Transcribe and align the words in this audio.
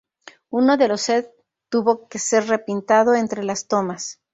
Uno 0.49 0.77
de 0.77 0.87
los 0.87 1.01
set 1.01 1.29
tuvo 1.69 2.07
que 2.07 2.17
ser 2.17 2.47
repintado 2.47 3.13
entre 3.13 3.43
las 3.43 3.67
tomas. 3.67 4.19